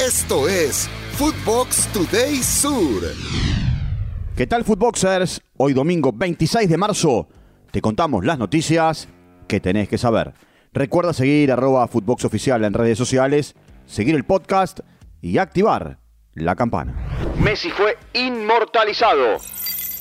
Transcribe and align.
Esto 0.00 0.48
es 0.48 0.88
Footbox 1.12 1.86
Today 1.88 2.36
Sur. 2.36 3.02
¿Qué 4.34 4.46
tal 4.46 4.64
Footboxers? 4.64 5.42
Hoy 5.58 5.74
domingo 5.74 6.10
26 6.10 6.70
de 6.70 6.78
marzo 6.78 7.28
te 7.70 7.82
contamos 7.82 8.24
las 8.24 8.38
noticias 8.38 9.08
que 9.46 9.60
tenés 9.60 9.90
que 9.90 9.98
saber. 9.98 10.32
Recuerda 10.72 11.12
seguir 11.12 11.52
arroba 11.52 11.86
Footbox 11.86 12.24
Oficial 12.24 12.64
en 12.64 12.72
redes 12.72 12.96
sociales, 12.96 13.54
seguir 13.84 14.14
el 14.14 14.24
podcast 14.24 14.80
y 15.20 15.36
activar 15.36 15.98
la 16.32 16.56
campana. 16.56 16.94
Messi 17.38 17.68
fue 17.68 17.98
inmortalizado. 18.14 19.36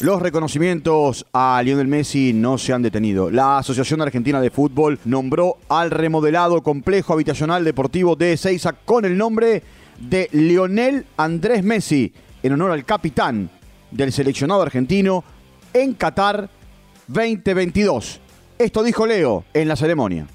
Los 0.00 0.20
reconocimientos 0.20 1.24
a 1.32 1.62
Lionel 1.62 1.86
Messi 1.86 2.32
no 2.32 2.58
se 2.58 2.72
han 2.72 2.82
detenido. 2.82 3.30
La 3.30 3.58
Asociación 3.58 4.02
Argentina 4.02 4.40
de 4.40 4.50
Fútbol 4.50 4.98
nombró 5.04 5.58
al 5.68 5.92
remodelado 5.92 6.64
complejo 6.64 7.12
habitacional 7.12 7.62
deportivo 7.62 8.16
de 8.16 8.32
Ezeiza 8.32 8.72
con 8.72 9.04
el 9.04 9.16
nombre 9.16 9.62
de 9.98 10.28
Lionel 10.32 11.06
Andrés 11.16 11.62
Messi, 11.64 12.12
en 12.42 12.52
honor 12.52 12.70
al 12.72 12.84
capitán 12.84 13.50
del 13.90 14.12
seleccionado 14.12 14.62
argentino 14.62 15.24
en 15.72 15.94
Qatar 15.94 16.48
2022. 17.08 18.20
Esto 18.58 18.82
dijo 18.82 19.06
Leo 19.06 19.44
en 19.52 19.68
la 19.68 19.76
ceremonia. 19.76 20.26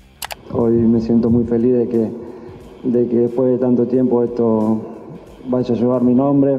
Hoy 0.51 0.73
me 0.73 1.01
siento 1.01 1.29
muy 1.29 1.45
feliz 1.45 1.73
de 1.73 1.87
que, 1.87 2.11
de 2.83 3.07
que 3.07 3.15
después 3.15 3.51
de 3.51 3.57
tanto 3.57 3.85
tiempo 3.85 4.23
esto 4.23 4.97
vaya 5.45 5.73
a 5.73 5.77
llevar 5.77 6.01
mi 6.01 6.13
nombre. 6.13 6.57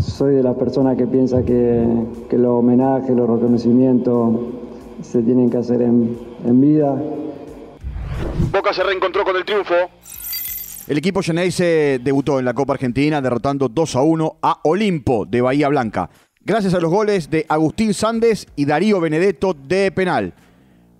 Soy 0.00 0.34
de 0.34 0.42
las 0.42 0.56
personas 0.56 0.96
que 0.96 1.06
piensa 1.06 1.42
que, 1.42 1.86
que 2.28 2.38
los 2.38 2.58
homenajes, 2.58 3.10
los 3.10 3.28
reconocimientos 3.28 4.40
se 5.02 5.22
tienen 5.22 5.50
que 5.50 5.58
hacer 5.58 5.82
en, 5.82 6.18
en 6.44 6.60
vida. 6.60 6.96
Boca 8.52 8.72
se 8.72 8.82
reencontró 8.82 9.24
con 9.24 9.36
el 9.36 9.44
triunfo. 9.44 9.74
El 10.86 10.98
equipo 10.98 11.20
se 11.20 12.00
debutó 12.00 12.38
en 12.38 12.44
la 12.44 12.54
Copa 12.54 12.74
Argentina 12.74 13.20
derrotando 13.20 13.68
2 13.68 13.96
a 13.96 14.02
1 14.02 14.36
a 14.40 14.60
Olimpo 14.62 15.26
de 15.26 15.40
Bahía 15.40 15.68
Blanca, 15.68 16.08
gracias 16.44 16.74
a 16.74 16.80
los 16.80 16.92
goles 16.92 17.28
de 17.28 17.44
Agustín 17.48 17.92
Sandes 17.92 18.46
y 18.54 18.66
Darío 18.66 19.00
Benedetto 19.00 19.52
de 19.52 19.90
penal. 19.90 20.32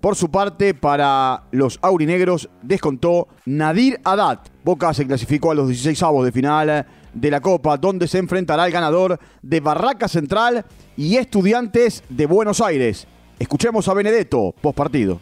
Por 0.01 0.17
su 0.17 0.29
parte, 0.29 0.75
para 0.75 1.45
los 1.53 1.79
aurinegros 1.83 2.49
descontó 2.63 3.29
Nadir 3.45 4.01
Haddad. 4.03 4.41
Boca 4.65 4.93
se 4.93 5.07
clasificó 5.07 5.53
a 5.53 5.55
los 5.55 5.69
16 5.69 6.03
avos 6.03 6.25
de 6.25 6.33
final 6.33 6.87
de 7.15 7.31
la 7.31 7.41
Copa, 7.41 7.77
donde 7.77 8.09
se 8.09 8.19
enfrentará 8.19 8.67
el 8.67 8.73
ganador 8.73 9.21
de 9.41 9.61
Barraca 9.61 10.09
Central 10.09 10.65
y 10.97 11.17
Estudiantes 11.17 12.03
de 12.09 12.27
Buenos 12.27 12.61
Aires. 12.61 13.07
Escuchemos 13.39 13.87
a 13.87 13.95
Benedetto, 13.95 14.53
post 14.61 14.77
partido. 14.77 15.21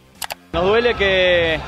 Nos 0.54 0.64
duele 0.64 0.94
que 0.96 1.60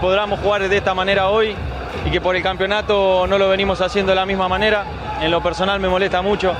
podamos 0.00 0.38
jugar 0.38 0.68
de 0.68 0.76
esta 0.76 0.94
manera 0.94 1.30
hoy 1.30 1.56
y 2.04 2.10
que 2.10 2.20
por 2.20 2.36
el 2.36 2.42
campeonato 2.42 3.26
no 3.26 3.38
lo 3.38 3.48
venimos 3.48 3.80
haciendo 3.80 4.10
de 4.12 4.16
la 4.16 4.26
misma 4.26 4.48
manera. 4.48 5.18
En 5.20 5.30
lo 5.30 5.42
personal 5.42 5.80
me 5.80 5.88
molesta 5.88 6.22
mucho, 6.22 6.54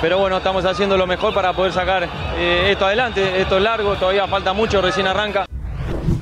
pero 0.00 0.18
bueno, 0.18 0.38
estamos 0.38 0.64
haciendo 0.64 0.96
lo 0.96 1.06
mejor 1.06 1.34
para 1.34 1.52
poder 1.52 1.72
sacar 1.72 2.08
eh, 2.36 2.68
esto 2.70 2.86
adelante. 2.86 3.40
Esto 3.40 3.56
es 3.56 3.62
largo, 3.62 3.94
todavía 3.96 4.26
falta 4.28 4.52
mucho, 4.52 4.80
recién 4.80 5.06
arranca. 5.06 5.46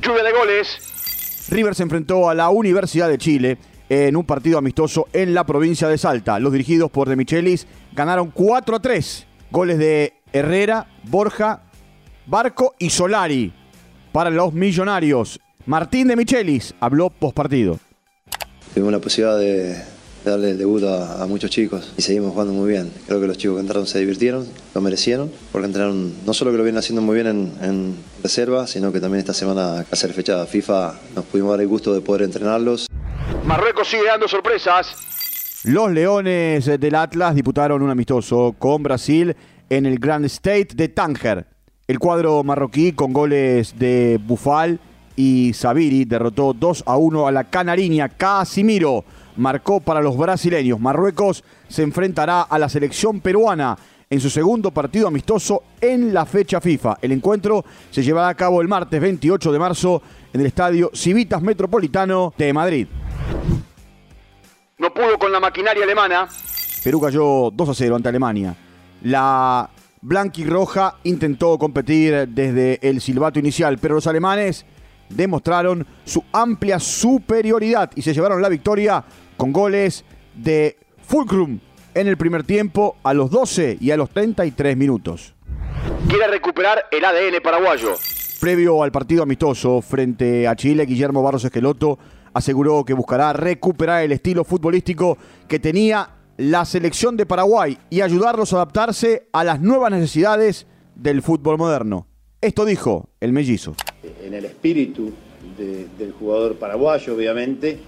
Lluvia 0.01 0.23
de 0.23 0.31
goles. 0.31 1.47
River 1.49 1.75
se 1.75 1.83
enfrentó 1.83 2.29
a 2.29 2.33
la 2.33 2.49
Universidad 2.49 3.07
de 3.09 3.17
Chile 3.17 3.57
en 3.89 4.15
un 4.15 4.23
partido 4.23 4.57
amistoso 4.57 5.07
en 5.13 5.33
la 5.33 5.45
provincia 5.45 5.87
de 5.87 5.97
Salta. 5.97 6.39
Los 6.39 6.53
dirigidos 6.53 6.91
por 6.91 7.09
De 7.09 7.15
Michelis 7.15 7.67
ganaron 7.93 8.31
4 8.31 8.75
a 8.75 8.79
3. 8.79 9.27
Goles 9.51 9.79
de 9.79 10.13
Herrera, 10.31 10.87
Borja, 11.03 11.63
Barco 12.27 12.75
y 12.77 12.91
Solari. 12.91 13.51
Para 14.11 14.29
los 14.29 14.53
millonarios, 14.53 15.39
Martín 15.65 16.07
De 16.07 16.15
Michelis 16.15 16.75
habló 16.79 17.09
post 17.09 17.35
partido. 17.35 17.79
Tuvimos 18.73 18.91
la 18.91 18.99
posibilidad 18.99 19.37
de, 19.37 19.81
darle 20.23 20.51
el 20.51 20.57
debut 20.57 20.83
a, 20.83 21.25
muchos 21.27 21.49
chicos 21.49 21.93
y 21.97 22.01
seguimos 22.01 22.31
jugando 22.33 22.53
muy 22.53 22.69
bien. 22.69 22.91
Creo 23.07 23.19
que 23.19 23.27
los 23.27 23.37
chicos 23.37 23.55
que 23.55 23.61
entraron 23.61 23.87
se 23.87 23.99
divirtieron, 23.99 24.47
lo 24.73 24.81
merecieron, 24.81 25.31
porque 25.51 25.67
entraron 25.67 26.13
no 26.25 26.33
solo 26.33 26.51
que 26.51 26.57
lo 26.57 26.63
vienen 26.63 26.79
haciendo 26.79 27.01
muy 27.01 27.15
bien 27.15 27.27
en, 27.61 27.95
reserva, 28.21 28.67
sino 28.67 28.91
que 28.91 28.99
también 28.99 29.19
esta 29.19 29.33
semana, 29.33 29.79
a 29.79 29.85
hacer 29.91 30.11
fecha 30.13 30.45
FIFA, 30.45 30.99
nos 31.15 31.25
pudimos 31.25 31.51
dar 31.51 31.61
el 31.61 31.67
gusto 31.67 31.93
de 31.93 32.01
poder 32.01 32.23
entrenarlos. 32.23 32.87
Marruecos 33.45 33.87
sigue 33.87 34.05
dando 34.07 34.27
sorpresas. 34.27 34.95
Los 35.63 35.91
Leones 35.91 36.65
del 36.65 36.95
Atlas 36.95 37.35
disputaron 37.35 37.81
un 37.81 37.89
amistoso 37.89 38.55
con 38.57 38.83
Brasil 38.83 39.35
en 39.69 39.85
el 39.85 39.99
Grand 39.99 40.25
State 40.25 40.69
de 40.75 40.89
Tánger. 40.89 41.45
El 41.87 41.99
cuadro 41.99 42.43
marroquí 42.43 42.91
con 42.91 43.13
goles 43.13 43.73
de 43.77 44.19
Bufal 44.21 44.79
y 45.19 45.51
Sabiri 45.53 46.05
derrotó 46.05 46.53
2 46.53 46.83
a 46.85 46.95
1 46.95 47.27
a 47.27 47.31
la 47.33 47.43
Canariña. 47.43 48.07
Casimiro 48.07 49.03
marcó 49.35 49.81
para 49.81 49.99
los 49.99 50.15
brasileños. 50.15 50.79
Marruecos 50.79 51.43
se 51.67 51.83
enfrentará 51.83 52.43
a 52.43 52.57
la 52.57 52.69
selección 52.69 53.19
peruana 53.19 53.77
en 54.09 54.21
su 54.21 54.29
segundo 54.29 54.71
partido 54.71 55.09
amistoso 55.09 55.63
en 55.81 56.13
la 56.13 56.25
fecha 56.25 56.61
FIFA. 56.61 56.99
El 57.01 57.11
encuentro 57.11 57.65
se 57.91 58.01
llevará 58.01 58.29
a 58.29 58.33
cabo 58.33 58.61
el 58.61 58.69
martes 58.69 59.01
28 59.01 59.51
de 59.51 59.59
marzo 59.59 60.01
en 60.31 60.39
el 60.39 60.47
estadio 60.47 60.89
Civitas 60.93 61.41
Metropolitano 61.41 62.33
de 62.37 62.53
Madrid. 62.53 62.87
No 64.77 64.93
pudo 64.93 65.19
con 65.19 65.33
la 65.33 65.41
maquinaria 65.41 65.83
alemana. 65.83 66.29
Perú 66.81 67.01
cayó 67.01 67.51
2 67.51 67.69
a 67.69 67.73
0 67.73 67.97
ante 67.97 68.07
Alemania. 68.07 68.55
La 69.03 69.69
blanquirroja 69.99 70.95
intentó 71.03 71.57
competir 71.57 72.25
desde 72.29 72.79
el 72.81 73.01
silbato 73.01 73.37
inicial, 73.37 73.79
pero 73.79 73.95
los 73.95 74.07
alemanes 74.07 74.65
demostraron 75.09 75.85
su 76.05 76.23
amplia 76.31 76.79
superioridad 76.79 77.91
y 77.95 78.01
se 78.01 78.13
llevaron 78.13 78.41
la 78.41 78.49
victoria 78.49 79.03
con 79.37 79.51
goles 79.51 80.05
de 80.35 80.77
Fulcrum 81.01 81.59
en 81.93 82.07
el 82.07 82.17
primer 82.17 82.43
tiempo 82.43 82.97
a 83.03 83.13
los 83.13 83.29
12 83.29 83.77
y 83.79 83.91
a 83.91 83.97
los 83.97 84.09
33 84.11 84.77
minutos. 84.77 85.35
Quiere 86.07 86.27
recuperar 86.27 86.85
el 86.91 87.03
ADN 87.03 87.41
paraguayo. 87.43 87.95
Previo 88.39 88.83
al 88.83 88.91
partido 88.91 89.23
amistoso 89.23 89.81
frente 89.81 90.47
a 90.47 90.55
Chile, 90.55 90.85
Guillermo 90.85 91.21
Barros 91.21 91.43
Esqueloto 91.43 91.99
aseguró 92.33 92.85
que 92.85 92.93
buscará 92.93 93.33
recuperar 93.33 94.03
el 94.03 94.11
estilo 94.11 94.43
futbolístico 94.43 95.17
que 95.47 95.59
tenía 95.59 96.09
la 96.37 96.63
selección 96.63 97.17
de 97.17 97.25
Paraguay 97.25 97.77
y 97.89 98.01
ayudarlos 98.01 98.53
a 98.53 98.57
adaptarse 98.57 99.27
a 99.33 99.43
las 99.43 99.59
nuevas 99.59 99.91
necesidades 99.91 100.67
del 100.95 101.21
fútbol 101.21 101.57
moderno. 101.57 102.07
Esto 102.39 102.63
dijo 102.63 103.09
el 103.19 103.33
mellizo 103.33 103.75
en 104.23 104.33
el 104.33 104.45
espíritu 104.45 105.11
del 105.57 106.11
jugador 106.11 106.55
paraguayo, 106.55 107.15
obviamente, 107.15 107.79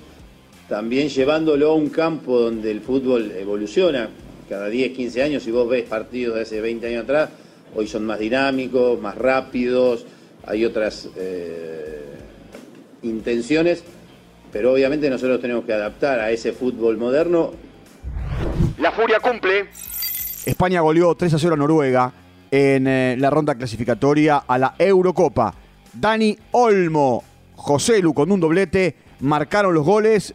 también 0.69 1.09
llevándolo 1.09 1.71
a 1.71 1.75
un 1.75 1.89
campo 1.89 2.39
donde 2.39 2.71
el 2.71 2.81
fútbol 2.81 3.31
evoluciona 3.31 4.09
cada 4.47 4.67
10, 4.67 4.93
15 4.93 5.23
años, 5.23 5.43
si 5.43 5.51
vos 5.51 5.69
ves 5.69 5.83
partidos 5.83 6.35
de 6.35 6.41
hace 6.41 6.59
20 6.59 6.87
años 6.87 7.03
atrás, 7.03 7.29
hoy 7.75 7.87
son 7.87 8.05
más 8.05 8.19
dinámicos, 8.19 8.99
más 9.01 9.17
rápidos, 9.17 10.05
hay 10.45 10.65
otras 10.65 11.09
eh, 11.15 12.15
intenciones, 13.03 13.83
pero 14.51 14.73
obviamente 14.73 15.09
nosotros 15.09 15.39
tenemos 15.39 15.65
que 15.65 15.73
adaptar 15.73 16.19
a 16.19 16.31
ese 16.31 16.51
fútbol 16.51 16.97
moderno. 16.97 17.51
La 18.77 18.91
Furia 18.91 19.19
cumple. 19.19 19.67
España 20.45 20.81
goleó 20.81 21.15
3 21.15 21.33
a 21.33 21.39
0 21.39 21.53
a 21.53 21.57
Noruega 21.57 22.13
en 22.49 22.87
eh, 22.87 23.15
la 23.17 23.29
ronda 23.29 23.55
clasificatoria 23.55 24.37
a 24.37 24.57
la 24.57 24.75
Eurocopa. 24.77 25.53
Dani 25.93 26.37
Olmo, 26.51 27.23
José 27.55 28.01
Lu 28.01 28.13
con 28.13 28.31
un 28.31 28.39
doblete, 28.39 28.95
marcaron 29.19 29.73
los 29.73 29.85
goles 29.85 30.33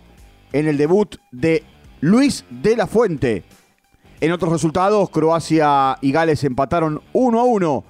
en 0.52 0.68
el 0.68 0.76
debut 0.76 1.16
de 1.32 1.64
Luis 2.00 2.44
de 2.50 2.76
la 2.76 2.86
Fuente. 2.86 3.44
En 4.20 4.32
otros 4.32 4.52
resultados, 4.52 5.10
Croacia 5.10 5.98
y 6.00 6.12
Gales 6.12 6.44
empataron 6.44 7.02
1 7.12 7.40
a 7.40 7.44
1. 7.44 7.84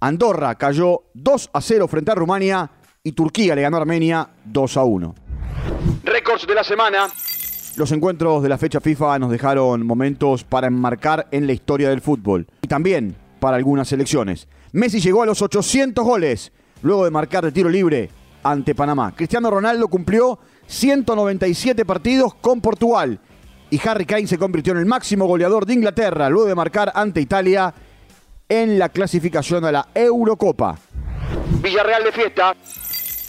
Andorra 0.00 0.54
cayó 0.56 1.04
2 1.14 1.50
a 1.52 1.60
0 1.60 1.88
frente 1.88 2.10
a 2.10 2.14
Rumania 2.14 2.70
y 3.02 3.12
Turquía 3.12 3.54
le 3.54 3.62
ganó 3.62 3.78
a 3.78 3.80
Armenia 3.80 4.28
2 4.44 4.76
a 4.76 4.84
1. 4.84 5.14
Récords 6.04 6.46
de 6.46 6.54
la 6.54 6.64
semana. 6.64 7.08
Los 7.76 7.92
encuentros 7.92 8.42
de 8.42 8.48
la 8.48 8.58
fecha 8.58 8.80
FIFA 8.80 9.18
nos 9.18 9.30
dejaron 9.30 9.86
momentos 9.86 10.44
para 10.44 10.66
enmarcar 10.66 11.28
en 11.30 11.46
la 11.46 11.52
historia 11.52 11.88
del 11.90 12.00
fútbol 12.00 12.46
y 12.62 12.68
también 12.68 13.16
para 13.40 13.56
algunas 13.56 13.88
selecciones. 13.88 14.48
Messi 14.72 15.00
llegó 15.00 15.22
a 15.22 15.26
los 15.26 15.42
800 15.42 16.04
goles 16.04 16.52
luego 16.82 17.04
de 17.04 17.10
marcar 17.10 17.44
de 17.44 17.52
tiro 17.52 17.68
libre 17.68 18.10
ante 18.42 18.74
Panamá. 18.74 19.12
Cristiano 19.14 19.50
Ronaldo 19.50 19.88
cumplió 19.88 20.38
197 20.66 21.84
partidos 21.84 22.34
con 22.34 22.60
Portugal 22.60 23.20
y 23.70 23.80
Harry 23.86 24.06
Kane 24.06 24.26
se 24.26 24.38
convirtió 24.38 24.72
en 24.72 24.78
el 24.78 24.86
máximo 24.86 25.26
goleador 25.26 25.66
de 25.66 25.74
Inglaterra 25.74 26.28
luego 26.28 26.48
de 26.48 26.54
marcar 26.54 26.92
ante 26.94 27.20
Italia 27.20 27.72
en 28.48 28.78
la 28.78 28.88
clasificación 28.88 29.64
a 29.64 29.72
la 29.72 29.88
Eurocopa. 29.94 30.78
Villarreal 31.62 32.04
de 32.04 32.12
fiesta. 32.12 32.54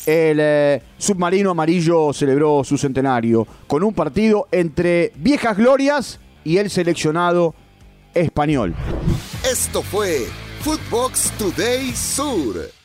El 0.06 0.40
eh, 0.40 0.82
submarino 0.98 1.52
amarillo 1.52 2.14
celebró 2.14 2.64
su 2.64 2.78
centenario 2.78 3.46
con 3.68 3.84
un 3.84 3.94
partido 3.94 4.48
entre 4.52 5.12
viejas 5.16 5.58
glorias 5.58 6.20
y 6.44 6.58
el 6.58 6.70
seleccionado 6.70 7.54
español. 8.14 8.74
Esto 9.44 9.82
fue 9.82 10.26
Footbox 10.62 11.32
Today 11.38 11.92
Sur. 11.94 12.79